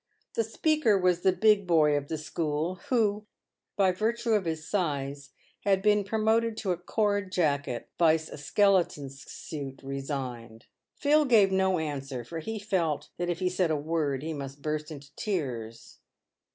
[0.33, 3.27] The speaker was the big boy of the school, who,
[3.75, 9.11] by virtue of his size, had been promoted to a cord jacket, vice a skeleton
[9.11, 10.65] suit resigned.
[10.95, 14.63] Phil gave [no answer, for he felt that if he said a word he must
[14.63, 15.99] burst into tears.